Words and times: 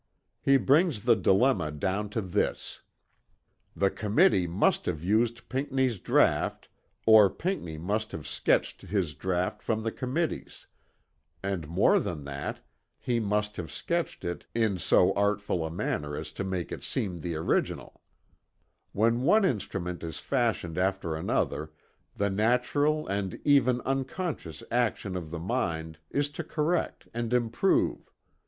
He 0.41 0.57
brings 0.57 1.03
the 1.03 1.15
dilemma 1.15 1.69
down 1.69 2.09
to 2.09 2.21
this: 2.23 2.81
The 3.75 3.91
Committee 3.91 4.47
must 4.47 4.87
have 4.87 5.03
used 5.03 5.47
Pinckney's 5.47 5.99
draught 5.99 6.69
or 7.05 7.29
Pinckney 7.29 7.77
must 7.77 8.11
have 8.11 8.25
sketched 8.25 8.81
his 8.81 9.13
draught 9.13 9.61
from 9.61 9.83
the 9.83 9.91
Committee's; 9.91 10.65
and 11.43 11.67
more 11.67 11.99
than 11.99 12.23
that, 12.23 12.61
he 12.97 13.19
must 13.19 13.57
have 13.57 13.71
sketched 13.71 14.25
it 14.25 14.47
"in 14.55 14.79
so 14.79 15.13
artful 15.13 15.63
a 15.63 15.69
manner 15.69 16.17
as 16.17 16.31
to 16.31 16.43
make 16.43 16.71
it 16.71 16.81
seem 16.81 17.19
the 17.19 17.35
original." 17.35 18.01
When 18.93 19.21
one 19.21 19.45
instrument 19.45 20.01
is 20.01 20.17
fashioned 20.17 20.79
after 20.79 21.15
another 21.15 21.73
the 22.15 22.31
natural 22.31 23.07
and 23.07 23.39
even 23.45 23.81
unconscious 23.81 24.63
action 24.71 25.15
of 25.15 25.29
the 25.29 25.37
mind 25.37 25.99
is 26.09 26.31
to 26.31 26.43
correct 26.43 27.07
and 27.13 27.31
improve. 27.35 28.09